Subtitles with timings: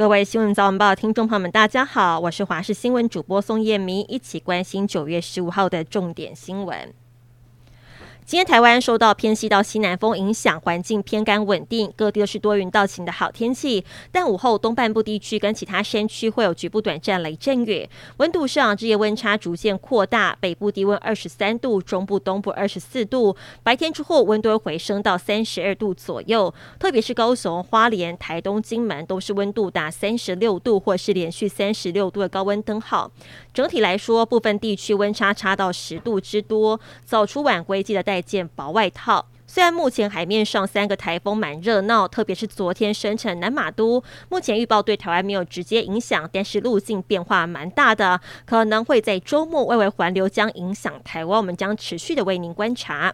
[0.00, 6.94] 各位新闻早晚报听众朋友们，大家好，我是华视新闻主播宋燕明，一起关心九月十五号的重点新闻。
[8.30, 13.84] 今天台湾受到偏西到西南风影响，环境偏干稳定，各地都是多云到晴的好天气。
[14.12, 17.88] 但午后东半部地区跟其他山区会有局部短暂雷阵雨。
[18.18, 23.34] 温度上，日夜温差逐渐扩大，北部低温二十三度，中部东部二十四度。
[23.64, 33.10] 白天之后温度回升到三十二度左右，特别是高雄、花莲、台东、金门都是温度达三十六度或是连续三十六度的高温灯号。
[33.52, 39.26] 整体来说，部分地区温差差到十度之多，早出晚归记得带件薄外套。
[39.46, 53.12] 虽然目前海面上三个台风蛮热闹，特别是昨天生成南马都，目前预报对台湾没有直接影响，但是路径变化蛮大的，可能会在周末外围环流将影响台湾，我们将持续的为您观察。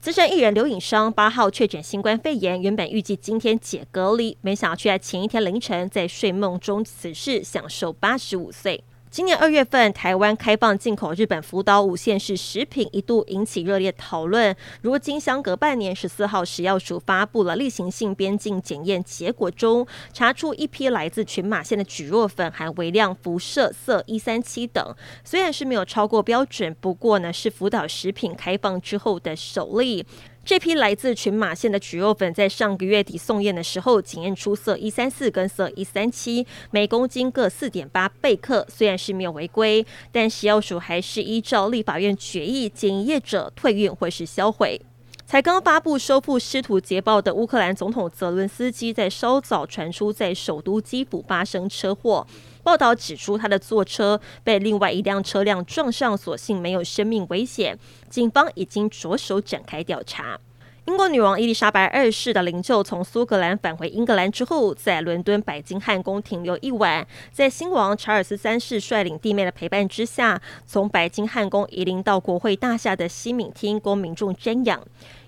[0.00, 8.84] 资深艺人刘颖商八号确诊新冠肺炎，原本预计今天解隔离，没想到却在前一天凌晨在睡梦中辞世，享寿八十五岁。
[9.14, 14.56] 今年二月份，台湾开放进口日本福岛五县市食品，一度引起热烈讨论。
[14.82, 24.84] 如今相隔半年，十四号食药署发布了例行性边境检验结果中，查出一批来自群马县的蒟蒻粉含微量辐射色一三七等，
[25.22, 30.04] 虽然是没有超过标准，不过呢是福岛食品开放之后的首例。
[30.44, 38.66] 这批来自群马县的蒟蒻粉，在上个月底送验的时候，检验出色一三四跟色一三七，每公斤各四点八贝克。
[38.68, 44.78] 虽然是没有违规，但食药署还是依照立法院决议，检验者退运或是销毁。
[45.24, 52.26] 才刚发布收复失土捷报的乌克兰总统泽伦斯基，在稍早传出在首都基辅发生车祸。
[52.64, 57.78] 报道指出，他的坐车被另外一辆车辆撞上，所幸没有生命危险。
[58.08, 60.40] 警方已经着手展开调查。
[60.86, 74.78] 英国女王伊丽莎白二世的灵柩从苏格兰返回英格兰之后，在伦敦白金汉宫停留一晚，在新王查尔斯三世率领弟妹的陪伴之下，从白金汉宫移灵到国会大厦的西敏厅供民众瞻仰。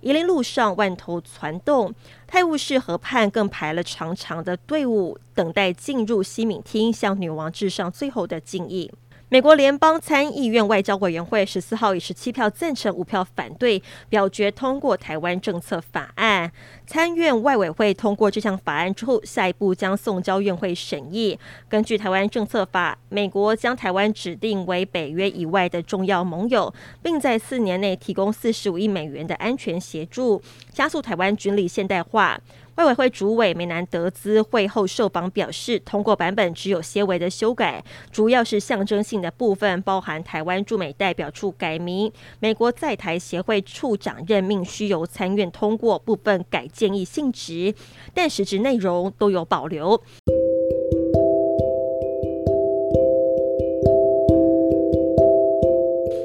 [0.02, 1.94] 移灵路上万头攒动，
[2.26, 8.92] 泰晤士河畔更排了长长的队伍，等待进入西敏厅，向女王致上最后的敬意。
[9.28, 16.52] 美国联邦参议院外交委员会十四号以十七票赞成、五票反对表决通过台湾政策法案。
[16.86, 21.36] 参院外委会通过这项法案之后，下一步将送交院会审议。
[21.68, 26.72] 根据台湾政策法，美国将台湾指定为北约以外的重要盟友，
[27.02, 30.40] 并在四年内提供四十五亿美元的安全协助，
[30.72, 32.40] 加速台湾军力现代化。
[32.76, 37.82] 外委会主委梅南德兹会后受访表示，通过版本只有些微的修改，
[38.12, 47.74] 主要是象征性的部分，包含台湾驻美代表处改名、美国在台协会处长任命需由参院通过，部分改建议性质，
[48.12, 49.98] 但实质内容都有保留。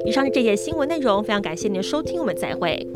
[0.04, 2.86] 以上是这些新闻内容，非常感谢您的收听，我们再会。